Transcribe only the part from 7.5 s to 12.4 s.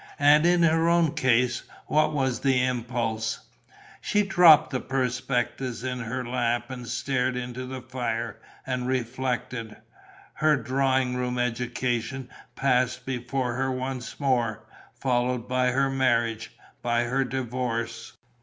the fire and reflected. Her drawing room education